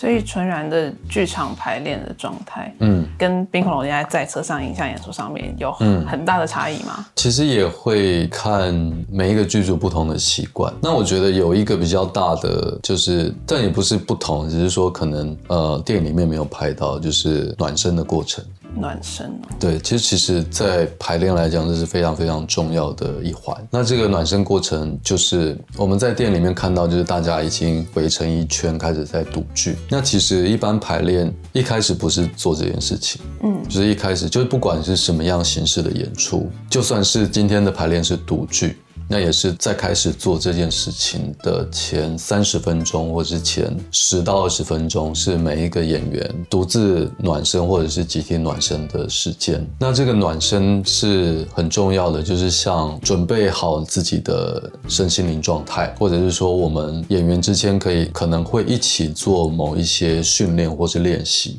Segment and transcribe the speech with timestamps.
[0.00, 5.70] 所以纯然的剧场排练的状态，嗯，跟冰恐龙现在在车上影像演出上面有
[6.08, 7.04] 很大的差异吗？
[7.16, 8.72] 其实也会看
[9.10, 10.72] 每一个剧组不同的习惯。
[10.80, 18.42] 那我觉得有一个比较大的，就是但也不是不同，只是说可能呃电影里面没有拍到，就是暖身的过程。
[18.74, 23.56] 暖身哦，对，其实其实，在排练来讲，这是非常非常重要的一环。
[23.70, 29.76] 那这个暖身过程，就是我们在店里面看到，就是大家已经围成一圈，开始在读剧。
[29.88, 38.76] 那其实一般排练一开始不是做这件事情，嗯，就是一开始就是不管是什么样形式的演出，就算是今天的排练是读剧。
[39.12, 49.66] 那也是在开始做这件事情的前三十分钟，或是前十到二十分钟，是每一个演员独自暖身或者是集体暖身的时间。
[49.80, 61.58] 那这个暖身是很重要的，就是像准备好自己的身心灵状态，或者是说我们演员之间可以可能会一起做某一些训练或是练习。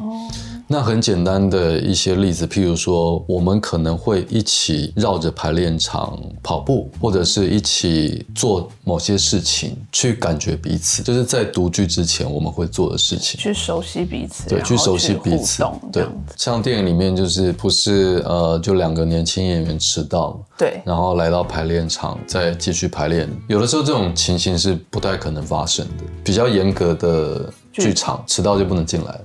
[0.71, 16.05] 那很简单的一些例子，譬如说，我们可能会一起绕着排练场跑步，或者是一起做某些事情，去感觉彼此，就是在独居之前我们会做的事情，去熟悉彼此，对，去熟悉彼此，对。
[16.37, 29.19] 像电影里面就是不是呃，就两个年轻演员迟到，对，然后来到排练场再继续排练，有的时候这种情形是不太可能发生的，比较严格的剧场，迟到就不能进来。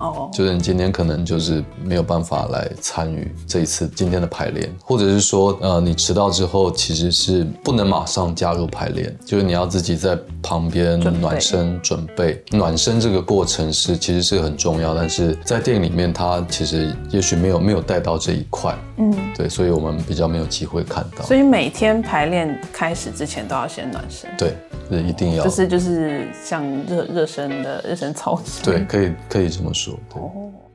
[0.00, 12.42] 哦，就是你今天可能就是没有办法来参与这一次今天的排练，或者是说，呃，你迟到之后其实是不能马上加入排练，就是你要自己在旁边暖身准备。
[12.50, 21.24] 暖身这个过程是其实是很重要，但是在电影里面它其实也许没有没有带到这一块，嗯，对，所以我们比较没有机会看到。
[21.24, 24.54] 所以每天排练开始之前都要先暖身，对，
[24.90, 29.89] 是一定要，就是就是像热热身的热身操，对，可以可以这么说。
[30.14, 30.69] 哦，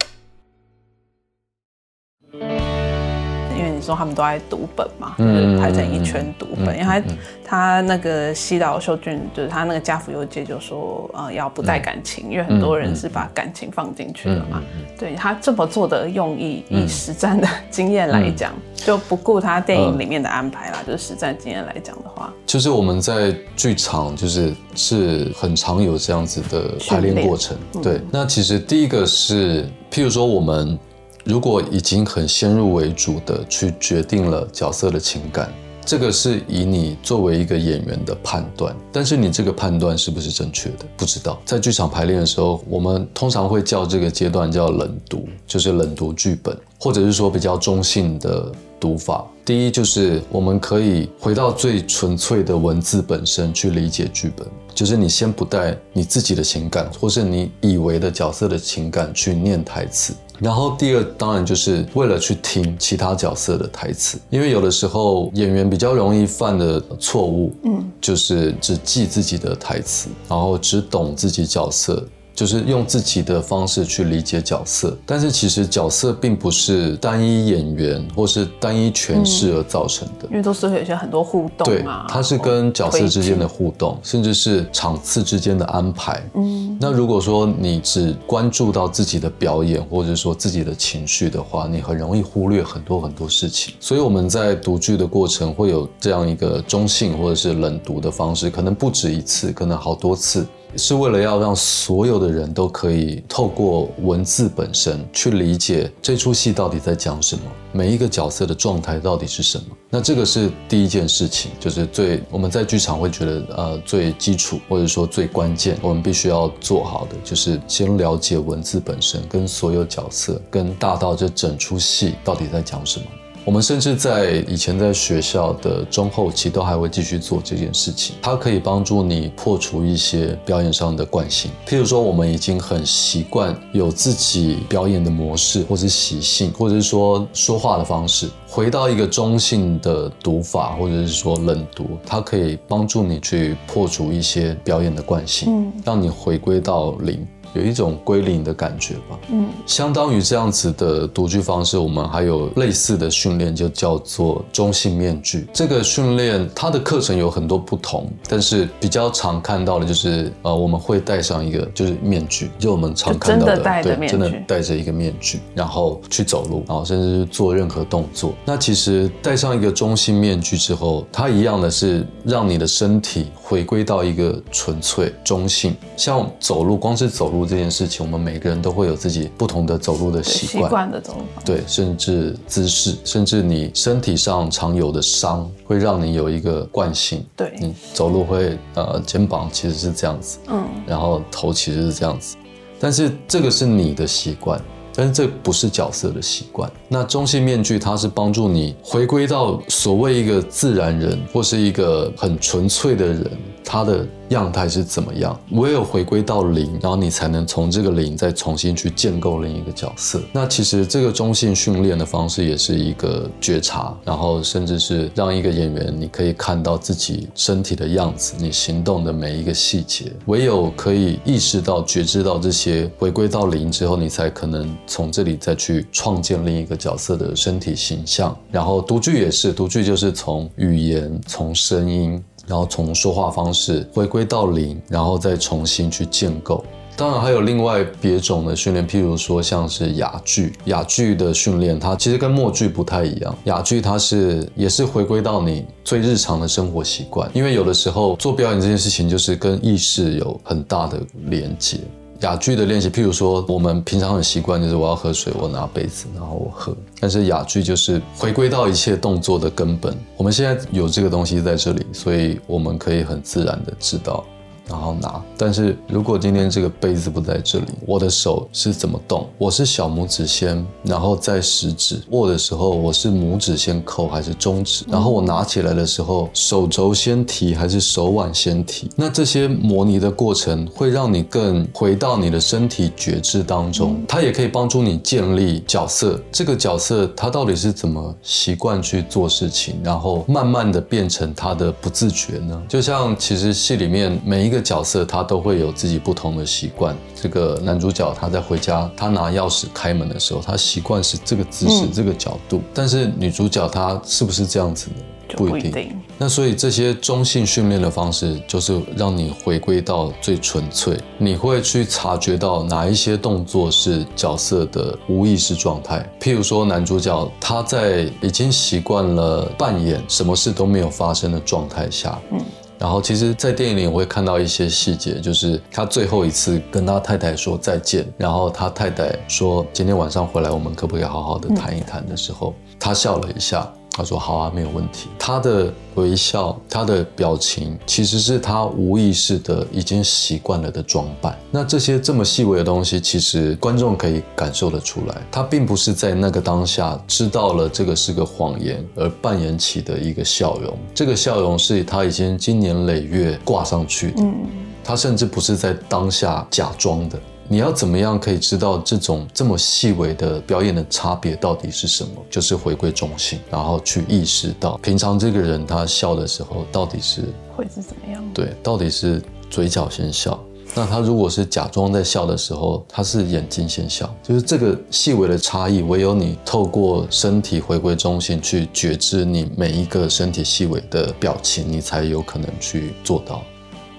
[3.57, 6.77] 因为你说他们都在读本嘛，就是排成一圈读本。
[6.77, 7.01] 因为他
[7.43, 14.61] 他那个西岛秀俊，就是他那个家父游介就说，呃，要不带感情，因为很多人是把感情放进去了嘛。
[14.99, 20.79] 对他这么做的用意，以实战的 经验来讲，就不顾他电影里面的安排啦。
[20.85, 27.57] 就是实战经验来讲的话，就是我们在剧场就是是很常有这样子的排练过程。
[27.81, 30.77] 对，那其实第一个是，譬如说我们。
[31.25, 35.51] 如果已经很先入为主的去决定了角色的情感，
[35.83, 40.85] 这个是以你作为一个演员的判断，但是你这个判断是不是正确的？
[40.95, 41.41] 不知道。
[41.43, 48.51] 在剧场排练的时候，我们通常会叫这个阶段叫冷读，就是冷读剧本，或者是说比较中性的
[48.85, 49.25] 读法。
[49.43, 60.13] 第一就是我们可以回到最纯粹的文字本身去理解剧本，就是你先不带你自己的情感，或是你以为的角色的情感去念台词。
[60.39, 72.05] 然后第二，当然就是为了去听其他角色的台词，因为有的时候演员比较容易犯的错误，嗯，就是只记自己的台词，然后只懂自己角色。
[72.35, 86.21] 就是用自己的方式去理解角色，但是其实角色并不是单一演员或是单一诠释而造成的，因为都是会有一些很多互动对，它是跟角色之间的互动，甚至是场次之间的安排。
[86.33, 93.73] 嗯，那如果说你只关注到自己的表演，或者说自己的情绪的话，你很容易忽略很多很多事情。
[93.79, 100.45] 所以我们在读剧的过程会有这样一个中性或者是冷读的方式，可能不止一次，可能好多次。
[100.77, 109.65] 是为了要让所有的人都可以透过文字本身去理解这出戏到底在讲什么，每一个角色的状态到底是什么。
[109.89, 123.05] 那这个是第一件事情，就是最我们在剧场会觉得呃最基础或者说最关键，我们必须要做好的就是先了解文字本身跟所有角色跟大到这整出戏到底在讲什么。
[123.45, 131.51] 我们甚至在以前在学校的中后期都还会继续做这件事情，它可以帮助你破除一些表演上的惯性。
[131.67, 147.23] 譬如说，我们已经很习惯有自己表演的模式，或者习性，或者是说说话的方式，回到一个中性的读法，或者是说冷读，它可以帮助你去破除一些表演的惯性，嗯，让你回归到零。
[147.55, 155.47] 有一种归零的感觉吧，嗯，相当于这样子的独居方式，我们还有类似的训练，就叫做中性面具。
[155.53, 168.33] 这个训练它的课程有很多不同，但是比较常看到的就是，呃，我们会戴上一个就是面具，就我们常看到的，对，真的戴着一个面具，然后去走路，然后甚至是做任何动作。
[168.43, 177.44] 那其实戴上一个中性面具之后，它一样的是让你的身体回归到一个纯粹中性，像走路，光是走路。
[177.45, 181.45] 路这件事情，我们每个人都会有自己不同的走路的习惯，习惯的走路方式。
[181.45, 187.23] 对，甚至姿势，甚至你身体上常有的伤，会让你有一个惯性。
[187.35, 192.35] 对，你走路会呃，肩膀其实是这样子，嗯，然后头其实是这样子，
[192.79, 194.59] 但是这个是你的习惯。
[194.97, 196.71] 但是这不是角色的习惯。
[196.87, 203.29] 那中性面具它是帮助你回归到所谓一个自然人，或是一个很纯粹的人，
[203.65, 204.05] 它的。
[204.29, 205.39] 样态是怎么样？
[205.51, 210.19] 唯有回归到零，然后你才能从这个零再重新去建构另一个角色。
[210.33, 220.11] 那其实这个中性训练的方式也是一个觉察，然后甚至是让一个演员你可以看到自己身体的样子，你行动的每一个细节。
[220.25, 228.35] 唯有可以意识到、觉知到这些，回归到零之后，你才可能从这里再去创建另一个角色的身体形象。
[228.51, 232.19] 然后独剧也是，独剧就是从语言、从声音。
[232.47, 236.63] 然后从说话方式回归到零，然后再重新去建构。
[236.97, 243.35] 当然还有另外别种的训练，譬如说像是哑剧，哑剧的训练它其实跟默剧不太一样。
[243.43, 251.79] 哑剧它是也是回归到你最日常的生活习惯，因为有的时候做表演这件事情就是跟意识有很大的连接。
[252.25, 256.75] 哑剧的练习，譬如说，我们平常很习惯，就是我要喝水，我拿杯子，然后我喝。
[256.99, 259.95] 但是哑剧就是回归到一切动作的根本。
[260.17, 264.25] 我们现在有这个东西在这里，所以我们可以很自然的知道。
[264.67, 269.29] 然后拿，但是如果今天这个杯子不在这里，我的手是怎么动？
[269.37, 274.83] 我是小拇指先，然后再食指握的时候，我是拇指先扣还是中指？
[274.89, 278.89] 然后我拿起来的时候，手肘先提还是手腕先提？
[278.95, 286.19] 那这些模拟的过程会让你更回到你的身体觉知当中，它也可以帮助你建立角色。
[286.31, 292.59] 这个角色他到底是怎么习惯去做事情，然后慢慢的变成他的不自觉呢？
[292.67, 294.54] 就像其实戏里面每一个。
[294.55, 296.97] 个角色他都会有自己不同的习惯。
[297.13, 302.61] 这个男主角他在回家，他拿钥匙开门的时候，他习惯是这个姿势、这个角度。
[302.73, 304.95] 但是女主角她是不是这样子呢？
[305.35, 305.91] 不一定。
[306.17, 310.97] 那所以这些中性训练的方式，就是让你回归到最纯粹。
[311.17, 316.07] 你会去察觉到哪一些动作是角色的无意识状态。
[316.21, 322.39] 譬如说，男主角他在已经习惯了扮演什么事都没有发生的状态下，嗯。
[322.77, 333.71] 然后，其实，在电影里我会看到一些细节，就是他最后一次跟他太太说再见，然后他太太说今天晚上回来，我们可不可以好好的谈一谈的时候，他笑了一下。
[333.97, 341.33] 他说：“好啊，没有问题。”他的微笑，他的表情，其实是他无意识的、已经习惯了的装扮。
[341.49, 345.21] 那这些这么细微的东西，其实观众可以感受得出来。
[345.31, 350.77] 他并不是在那个当下知道了这个是个谎言而扮演起的一个笑容。
[350.93, 354.23] 这个笑容是他已经经年累月挂上去的。
[354.23, 354.45] 嗯，
[354.83, 357.17] 他甚至不是在当下假装的。
[357.47, 362.11] 你要怎么样可以知道这种这么细微的表演的差别到底是什么？
[362.29, 367.21] 就是回归中心，然后去意识到平常这个人他笑的时候到底是
[367.55, 368.23] 会是怎么样？
[368.33, 370.39] 对，到底是嘴角先笑。
[370.73, 374.13] 那他如果是假装在笑的时候，他是眼睛先笑。
[374.21, 383.41] 就是这个细微的差异，唯有你透过身体回归中心去觉知你每一个身体细微的表情，你才有可能去做到。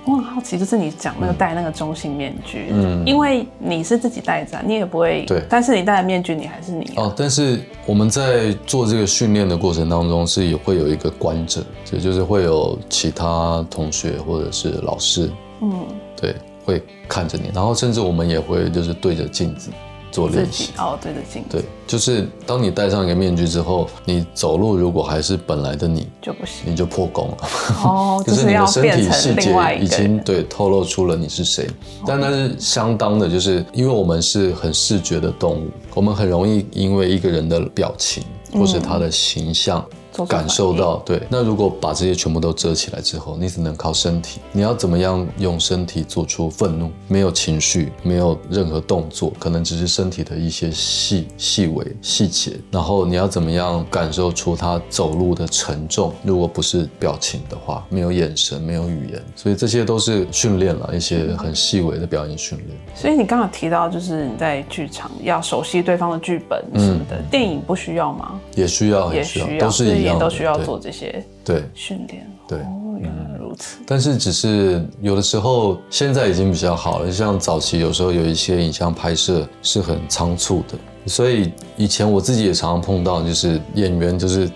[0.06, 7.12] 我很好奇，就是你讲那个戴那个中性面具，嗯，因为你是自己戴着，你也不会对，但是你戴了面具，你还是你哦。
[7.16, 11.60] 但是我们在做这个训练的过程当中，是有会有一个观者，
[11.92, 15.28] 也就是会有其他同学或者是老师，
[15.60, 15.72] 嗯，
[16.16, 19.70] 对，会看着你，然后甚至我们也会就是对着镜子。
[20.16, 27.36] 做练习哦，对着镜对，就是当你戴上一个面具之后，你走路如果还是本来的你，就不行，你就破功了。
[27.84, 31.68] 哦， 就是你的身体细节已经对透露出了你是谁，
[32.06, 39.84] 但那是相当的，就是因为我们是很视觉的动物，我们很容易因为一个人的表情或是他的形象。
[40.24, 44.40] 感受到对，那如果把这些全部都遮起来之后，你只能靠身体。
[44.52, 46.90] 你要怎么样用身体做出愤怒？
[47.08, 52.52] 没有情绪，没有任何动作，可能只是身体的一些细细微细节。
[52.70, 56.14] 然后你要怎么样感受出他走路的沉重？
[56.22, 62.70] 如果不是表情的话，没有眼神，没有语言，所以这些都是训练了一些很细微的表演训练。
[62.94, 68.40] 所以你刚刚提到，就是你在剧场要熟悉对方的剧本什么的，电影不需要吗？
[68.54, 70.05] 也需要，也需要，都是一。
[70.18, 73.78] 都需要做这些对训练，对哦，原来如此。
[73.86, 77.10] 但是只是有的时候，现在已经比较好了。
[77.10, 84.50] 像早期有时候有一些影像拍摄是很仓促的，所以以前我自己也常常碰到，就是演员就是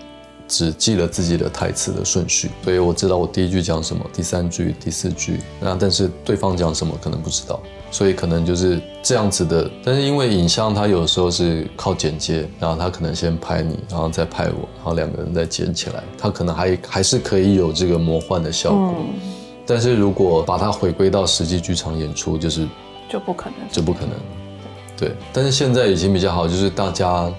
[0.51, 7.57] 只记了自己的台词的顺序，所以我知道我第一句讲什么，第三句、第四句，那但是对方讲什么可能不知道，
[7.89, 9.71] 所以可能就是这样子的。
[9.81, 18.93] 但是因为影像它有时候是靠剪接，然后他可能先拍你，然后再拍我，然后两个人再剪起来，他可能还还是可以有这个魔幻的效果。
[19.65, 22.67] 但是如果把它回归到实际剧场演出，就是
[23.09, 24.09] 就不可能，就不可能。
[24.97, 27.31] 对，但是现在已经比较好，就是大家。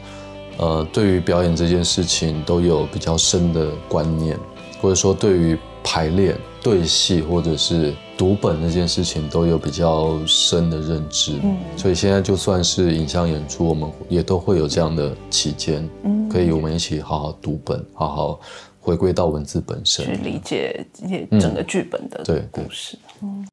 [0.58, 4.38] 呃，对于表演这件事情都有比较深的观念，
[4.80, 11.40] 或者说对于排练、对戏或者是读本这件事情都有比较深的认知。
[11.42, 18.40] 嗯，所以现在就算是影像演出，我们也都会有这样的期间，嗯，可以我们一起好好读本，好好
[18.80, 20.86] 回归到文字本身，去理解
[21.40, 22.96] 整个剧本的故事。
[23.22, 23.44] 嗯。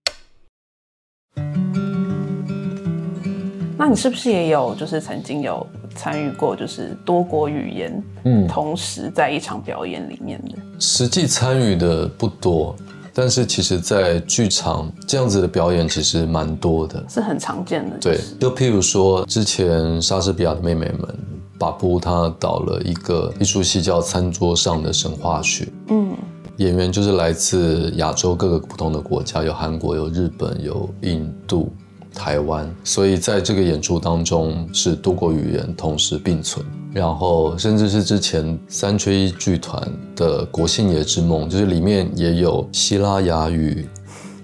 [3.81, 10.57] 那你是不是也有就是曾经有参与过就是多国语言嗯同时在一场表演里面的？
[10.81, 12.75] 实际参与的不多，
[13.13, 17.97] 但是其实，在剧场这样子的表演其实蛮多的，是很常见的。
[17.99, 21.17] 对，就譬如说之前莎士比亚的妹妹们，
[21.57, 26.11] 巴布他导了一个一出戏叫《餐桌上的神话学》，嗯，
[26.57, 31.71] 演员就是来自亚洲各个不同的国家，有韩国，有日本，有印度。
[32.13, 39.81] 台湾，所以在这个演出当中是多国语言同时并存，然后甚至是之前三缺一剧团
[40.15, 43.87] 的《国姓爷之梦》，就是里面也有希腊雅语、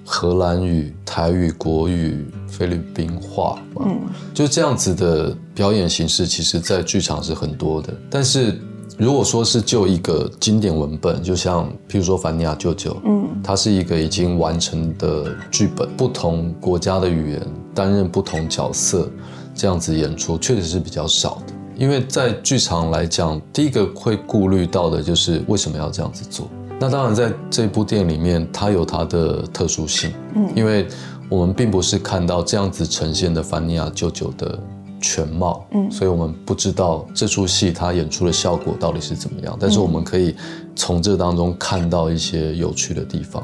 [0.06, 4.00] 荷兰语、台语、国语、菲律宾话，嗯，
[4.34, 8.60] 就这样子的表演形式，其实在剧场是很多的，但是。
[8.98, 17.42] 如果说是就一个经典文本，就像譬如说《凡尼亚舅舅》，嗯，它是一个已经完成的剧本，不同国家的语言
[17.74, 19.10] 担任不同角色，
[19.54, 21.54] 这样子演出确实是比较少的。
[21.76, 26.48] 因为在剧场来讲，第一个会顾虑到的就是为什么要这样子做。
[26.80, 30.88] 那当然，在这部电影里面，它有它的特殊性，嗯，因为
[31.28, 34.58] 我们并不是看到这样子呈现的凡尼亚舅舅的。
[35.02, 40.36] 全貌，嗯，所以我们不知道这出戏它演出的效果到底是怎么样，但是我们可以
[40.76, 43.44] 从这当中看到一些有趣的地方。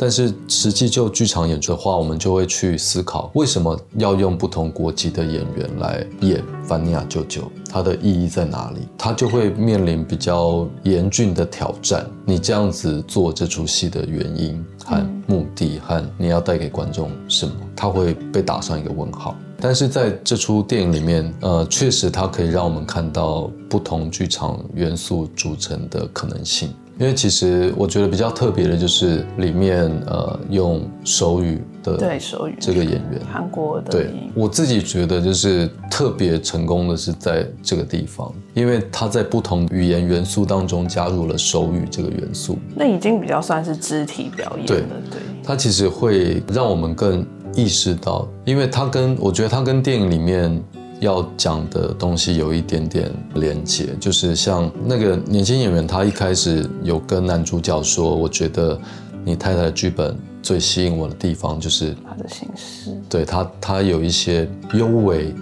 [0.00, 8.86] 但是实际就剧场演出的话，我们就会去思考为什么要用不同国籍的演员来演凡尼亚舅舅，它的意义在哪里？
[8.96, 12.06] 他就会面临比较严峻的挑战。
[12.24, 19.34] 你这样子做这出戏的原因和目的，和你要带给观众什么，他会被打上一个问号。
[19.60, 26.70] 但是在这出电影里面，呃，确实它可以让我们看到不同剧场元素组成的可能性。
[27.00, 44.88] 因为其实我觉得比较特别的就是里面呃用手语的对手语这个演员韩国的对我自己觉得就是特别成功的是在这个地方，因为他在不同语言元素当中加入了手语这个元素，那已经比较算是肢体表演了。
[45.08, 47.24] 对，它其实会让我们更。
[47.54, 50.62] 意识到，因为他跟我觉得他跟电影里面
[51.00, 58.78] 要讲的东西有一点点连接，就是像那个年轻演员，他一开始有跟男主角说：“我觉得
[59.24, 65.34] 你太太的剧本最吸引我的地方就是他的形式，对他他有一些优美，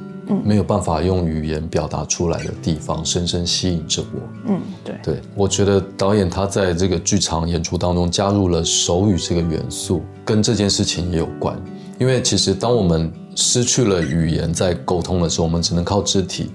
[0.45, 11.57] 没有办法用语言表达出来的地方，深深吸引着我。”嗯，对对，我觉得导演他在这个剧场演出当中加入了手语这个元素，跟这件事情也有关。
[11.99, 16.51] 因为其实，当我们失去了语言在沟通的时候，我们只能靠肢体，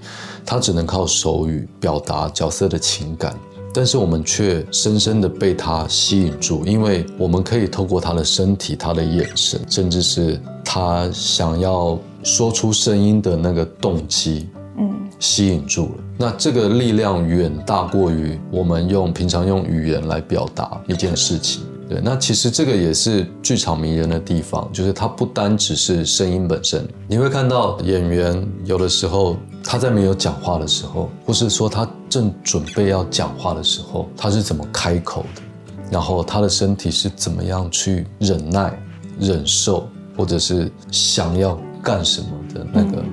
[0.46, 3.36] 他只能靠手语表达角色的情感，
[3.74, 15.94] 但是我们却深深的被他吸引住，因为我们可以透过他的身体、他的眼神，甚至是他想要说出声音的那个动机，嗯，吸引住了。
[16.18, 21.62] 那这个力量远大过于我们用平常用语言来表达一件事情。
[21.92, 35.42] 对，那其实这个也是剧场迷人的地方，就是它不单只是声音本身，你会看到演员有的时候他在没有讲话的时候，或是说他正准备要讲话的时候，他是怎么开口的，
[35.90, 38.82] 然后他的身体是怎么样去忍耐、
[39.20, 43.04] 忍受，或者是想要干什么的那个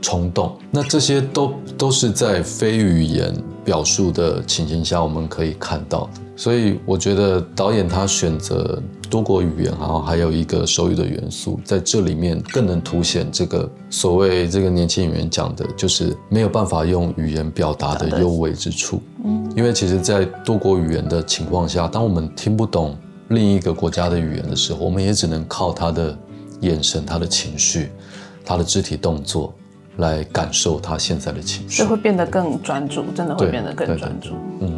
[0.00, 6.20] 冲动，那这些都都是在非语言表述的情形下我们可以看到的。
[6.38, 8.80] 所以我觉得导演他选择
[9.10, 19.02] 多国语言，然后还有一个手语的元素，在这里面更能凸显这个所谓这个年轻演员讲的，就是没有办法用语言表达的优美之处。
[19.24, 22.96] 嗯，因为其实，在多国语言的情况下，当我们听不懂
[23.30, 26.16] 另一个国家的语言的时候，我们也只能靠他的
[26.60, 27.90] 眼神、他的情绪、
[28.44, 29.52] 他的肢体动作
[29.96, 34.34] 来感受他现在的情绪，会变得更专注，真的会变得更专注。
[34.60, 34.77] 嗯。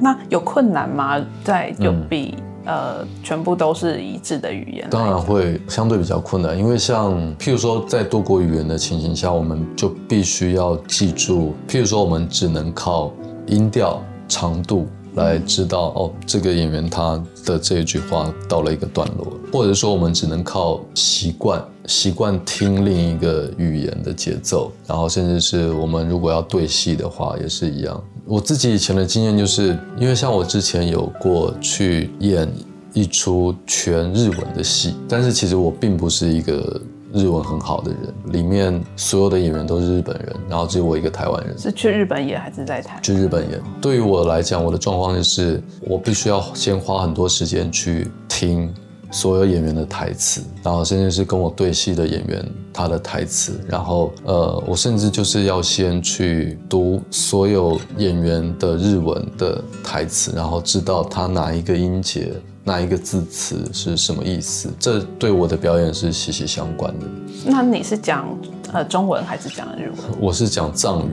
[0.00, 1.18] 那有困难吗？
[1.44, 13.12] 在有比呃全部都是一致的语言当然会相对比较困难，因为像譬如说在多国语言的情形下，我们就必须要记住，譬如说我们只能靠
[13.46, 21.62] 音调、长度来知道哦，这个演员他的这一句话到了一个段落，或者说我们只能靠习惯。
[21.86, 28.00] 习惯听另一个语言的节奏，然后甚至是我们如果要对戏的话，也是一样。
[28.24, 32.48] 我自己以前的经验就是，因为像我之前有过去演
[32.92, 36.80] 一出全日文的戏，但是其实我并不是一个
[37.12, 41.58] 日文很好的人，里面所有的演员都是日本人，然后只有我一个台湾人。
[41.58, 43.00] 是去日本演还是在台？
[43.02, 43.60] 去日本演。
[43.80, 48.72] 对于我来讲，我的状况就是，我必须要先花很多时间去听。
[49.12, 62.32] 所有演员的台词，然后甚至是跟我对戏的演员他的台词，然后呃，我甚至就是要先去读所有演员的日文的台词，然后知道他哪一个音节、
[62.64, 67.06] 哪一个字词是什么意思，这对我的表演是息息相关的。
[67.44, 68.26] 那你是讲
[68.72, 70.18] 呃中文还是讲日文？
[70.20, 71.10] 我是讲藏语。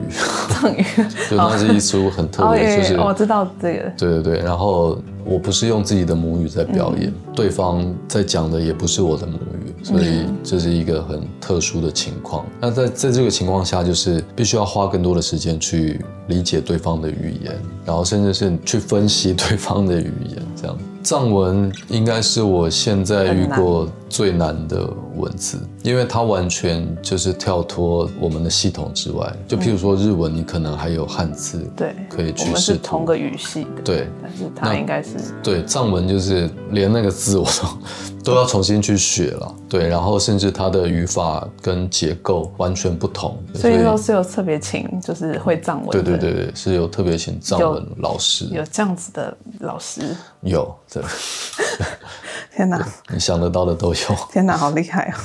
[0.48, 0.84] 藏语，
[1.30, 3.92] 就那是一出很特别，就是我知道这个。
[3.96, 4.98] 对对对，然后。
[5.22, 12.44] 我不是用自己的母语在表演，对方在讲的也不是我的母语，所以这是一个很特殊的情况。
[12.58, 20.76] 那在在这个情况下，就是必须要花更多的时间去理解对方的语言，然后甚至是去分析对方的语言，这样。
[21.02, 29.32] 藏文应该是我现在遇过最难的文字，因为它完全就是跳脱我们的系统之外。
[29.48, 34.08] 就譬如说日文，你可能还有汉字，对，可以去我们同个语系的，对。
[34.22, 37.62] 但是它应该是对藏文，就是连那个字我都
[38.30, 39.88] 都要重新去学了，对。
[39.88, 50.74] 然后甚至它的语法跟结构完全不同，所以说是有特别请，就是会藏文，对对对对，是有特别请藏文老师，有这样子的老师，有。
[50.92, 51.02] 对，
[52.54, 52.84] 天哪！
[53.12, 54.00] 你想得到的都有。
[54.32, 55.16] 天哪，好厉害啊！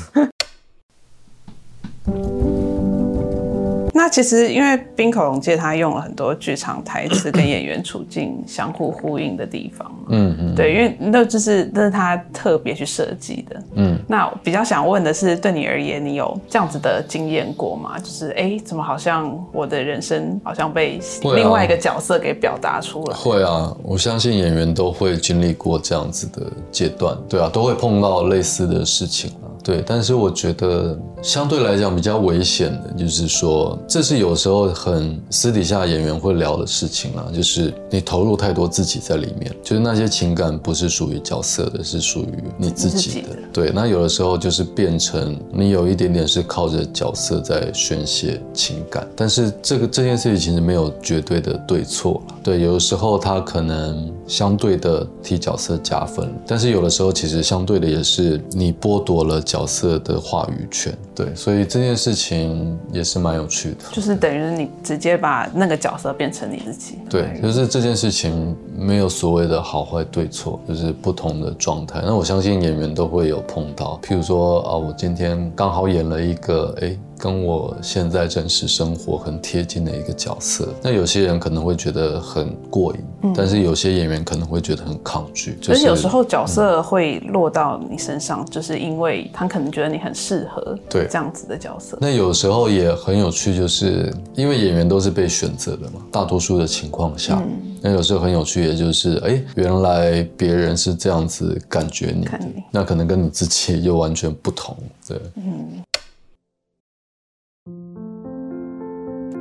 [4.05, 13.97] 那其实因为冰口龙介他用了很多剧场台词跟演员处境相互呼应的地方，嗯嗯，对，因为那就是那是他特别去设计的，嗯。
[14.07, 17.97] 那比较想问的是，对你而言，你有这样子的经验过吗？
[17.97, 23.17] 就是哎，怎么好像我的人生好像被另外一个角色给表达出来？
[23.17, 29.31] 会啊，我相信演员都会经历过这样子的阶段，对啊，都会碰到类似的事情。
[29.65, 43.29] 对，但是我觉得相对来讲比较危险的，就是说，这是有时候很私底下演员会聊的事情了，就是你投入太多自己在里面，就是那些情感不是属于角色的，是属于你自己的。
[43.51, 59.41] 对，那有的时候就是变成你有一点点是靠着角色在宣泄情感，但是这个这件事情其实没有绝对的对错对，有的时候他可能相对的替角色加分，但是有的时候其实相对的也是你剥夺了。
[59.45, 72.01] 角色的话语权，对，所以这件事情也是蛮有趣的，就是等于你直接把那个角色变成你自己，对，就是这件事情没有所谓的好坏对错，就是不同的状态。
[72.03, 76.97] 那我相信演员都会有碰到，譬如说啊，我今天刚好演了一个，哎。
[77.17, 85.57] 跟我现在真实生活很贴近的一个角色，那有些人可能会觉得很过瘾，但是有些演员可能会觉得很抗拒。
[85.69, 91.97] 而且有时候角色会落到你身上，就是因为他可能觉得你很适合对这样子的角色。
[92.01, 97.41] 那有时候也很有趣，就是因为演员都是被选择的嘛，大多数的情况下，
[97.81, 102.27] 那有时候很有趣，也就是哎，原来别人是这样子感觉你，
[102.71, 104.75] 那可能跟你自己又完全不同，
[105.07, 105.81] 对，嗯。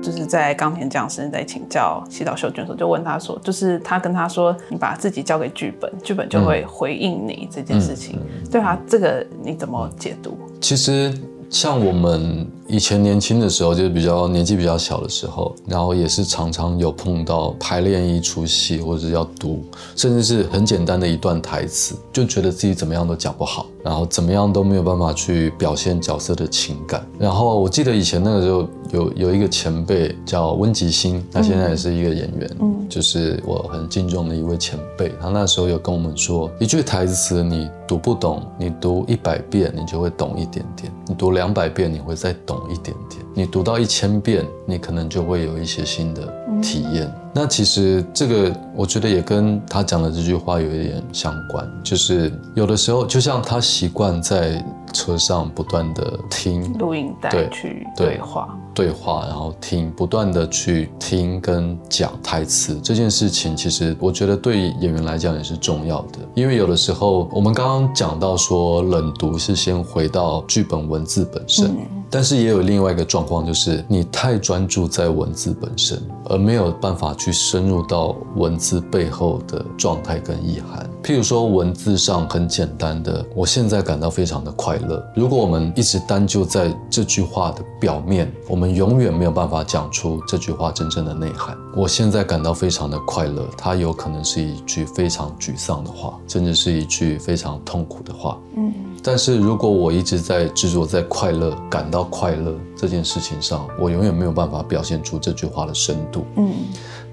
[0.04, 8.20] 就是在钢田匠师在请教西岛秀俊的时候，就问他说，就是他跟他说，你把自己交给剧本，剧本就会回应你这件事情。
[8.50, 10.36] 对啊，这个你怎么解读？
[10.60, 11.10] 其实
[11.48, 19.64] 像我们以前年轻的时候，就是比较年纪比较小的时候，然后也是常常有碰到排练一出戏，或者要读，
[19.96, 23.66] 甚至是很简单的一段台词，就觉得自己怎么样都讲不好。
[23.84, 27.06] 然后怎么样都没有办法去表现角色的情感。
[27.18, 35.12] 然后我记得以前那个时候有有一个前辈叫温吉星，他现在也是一个演员，嗯，就是我很敬重的一位前辈。
[35.20, 46.22] 他那时候有跟我们说，一句台词你读不懂，你读一百遍你就会懂一点点；你读两百遍你会再懂一点点；你读到一千遍，你可能就会有一些新的
[46.62, 47.12] 体验。
[47.34, 71.74] 那其实这个，我觉得也跟他讲的这句话有一点相关，就是有的时候，就像他习惯在车上不断的听录音带去对话，对话，然后听，不断的去听跟讲台词这件事情，其实我觉得对演员来讲也是重要的，因为有的时候我们刚刚讲到说冷读是先回到剧本文字本身，
[72.10, 80.88] 但是也有另外一个状况，就是你太专注在文字本身，而没有办法去深入到文字背后的状态跟意涵。
[81.02, 85.04] 譬如说文字上很简单的，我现在感到非常的快乐。
[85.14, 91.63] 如果我们一直单就在这句话的表面，我们永远没有办法讲出这句话真正的内涵。
[91.76, 98.38] 我现在感到非常的快乐，它有可能是一句非常沮丧的话，甚至是一句非常痛苦的话。
[98.56, 106.24] 嗯，但是如果我一直在执着在快乐、感到快乐这件事情上，我永远没有办法表现出这句话的深度。
[106.36, 106.52] 嗯。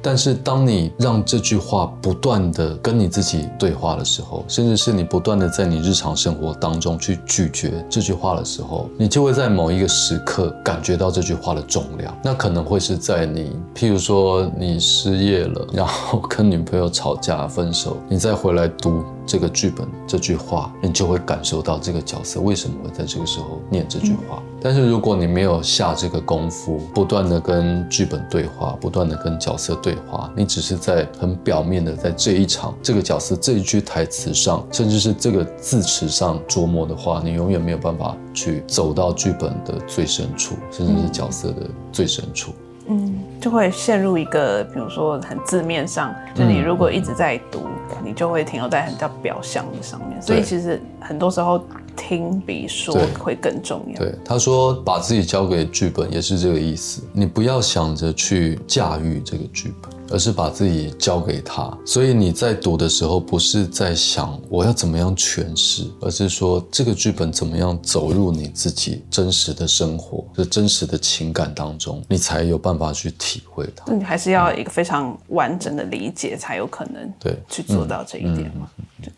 [0.03, 12.17] 但是，当你让这句话不断的跟你自己对话的时候，甚至是你不断的在你日常生活当中去咀嚼这句话的时候，你就会在某一个时刻感觉到这句话的重量。
[12.23, 19.03] 那可能会是在你，譬如说你失业了，然后跟女朋友吵架分手，你再回来读。
[19.23, 24.41] 这个剧本这句话，你就会感受到这个角色为什么会在这个时候念这句话。
[24.59, 42.51] 但是如果你没有下这个功夫，不断的跟剧本对话，不断的跟角色对话，你只是在很表面的在这一场这个角色这一句台词上，甚至是这个字词上琢磨的话，你永远没有办法去走到剧本的最深处，甚至是角色的最深处。
[42.51, 42.70] 嗯，
[43.39, 47.61] 就会陷入一个，比如说很字面上，就你如果一直在读，
[48.03, 50.21] 你就会停留在很叫表象的上面。
[50.21, 51.63] 所以其实很多时候
[51.95, 53.99] 听比说会更重要。
[53.99, 60.00] 对，他说把自己交给剧本也是这个意思，你不要想着去驾驭这个剧本。
[60.11, 73.85] 而是把自己交给他，所以你在读的时候，不是在想我要怎么样诠释，而是说这个剧本怎么样走入你自己真实的生活、这真实的情感当中，你才有办法去体会它。
[73.87, 78.69] 那你还是要一个非常完整的理解，才有可能对去做到这一点嘛？
[79.01, 79.11] 对。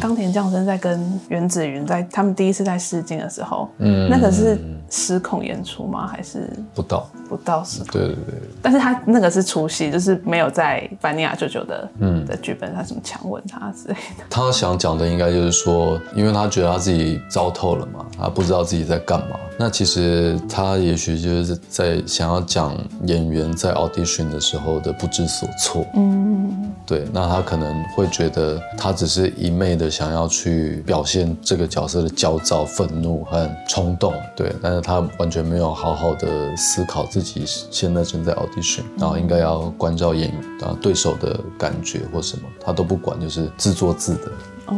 [0.00, 4.58] 冈田将生在跟原子云在他们第一次在试镜的时候，嗯，那可是。
[4.94, 6.06] 失控演出吗？
[6.06, 7.92] 还是不到不到失控？
[7.92, 8.34] 对对对。
[8.60, 14.24] 但是他那个是出戏，就是没有在凡尼亚舅舅的嗯的剧本，他什么强吻他之类的。
[14.28, 19.36] 他想讲的应该就是说，因为他觉得他自己糟透了嘛，他不知道自己在干嘛。
[19.58, 22.76] 那其实他也许就是在想要讲
[23.06, 25.86] 演员在 audition 的时候的不知所措。
[25.94, 27.06] 嗯，对。
[27.12, 34.12] 那他可能会觉得他只是一昧的想要去表现这个角色的焦躁、愤怒和冲动。
[34.36, 34.82] 对，但是。
[34.82, 44.32] 他完全没有好好的思考自己现在正在 audition，然后应该要关照演员啊对手的感觉或什么，他都不管，就是自作自得。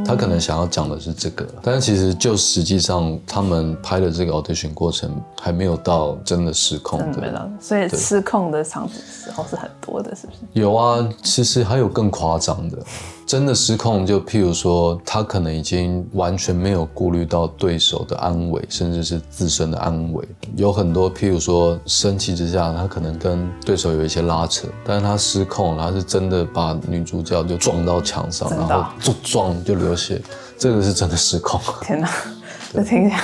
[0.05, 10.39] 他可能想要讲的是这个，但是其实就实际上他们拍的这个 audition 过程还没有到真的失控的，所以失控的场景时候是很多的，是不是？
[10.53, 12.79] 有啊，其实还有更夸张的。
[13.27, 20.23] 真的失控，就譬如说，他可能已经完全没有顾虑到对手的安危，甚至是自身的安危。
[20.57, 30.21] 有很多譬如说，生气之下，他可能跟对手有一些拉扯，但是他失控，他是真的把女主角就撞到墙上，然后就撞就流血，
[30.59, 31.59] 这个是真的失控。
[31.81, 32.11] 天哪，
[32.75, 33.23] 这听起来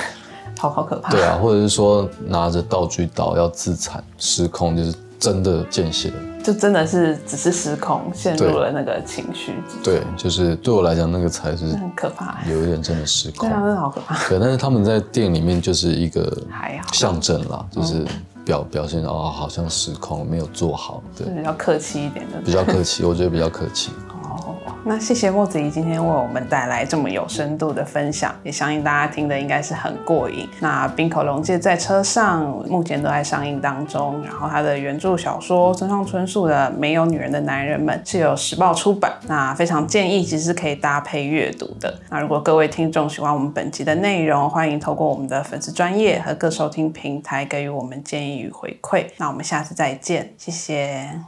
[0.57, 1.11] 好好可怕。
[1.11, 6.11] 对啊，或者是说拿着道具刀要自残，失控就是真的见血。
[6.43, 9.53] 就真的是只是失控，陷入了那个情绪。
[9.83, 14.27] 对，就是对我来讲，那个才是很可怕，有一点真的失控，对啊，真的好可怕。
[14.27, 16.35] 对，但是他们在电影里面就是一个
[16.91, 18.03] 象征啦，就是
[18.43, 23.91] 表表现哦，好像失控，没有做好，对，比较客气一点的，比较客气，我觉得比较客气。
[24.83, 30.49] 那谢谢莫子怡今天为我们带来这么有深度的分享，也相信大家听的应该是很过瘾。
[30.59, 41.99] 那《冰口龙介在车上》目前都在上映当中，然后他的原著小说村上春树的《没有女人的男人们》是由时报出版，那非常建议其实可以搭配阅读的。
[42.09, 49.05] 那如果各位听众喜欢我们本集的内容，欢迎透过我们的粉丝专业和各收听平台给予我们建议与回馈。
[49.17, 51.21] 那我们下次再见，谢谢，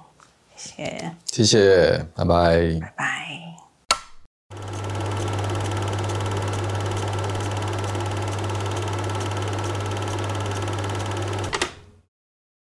[0.63, 4.92] 谢，谢谢，拜拜，拜拜。